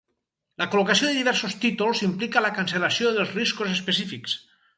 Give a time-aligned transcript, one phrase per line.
[0.61, 4.37] La col·locació de diversos títols implica la cancel·lació dels riscos específics.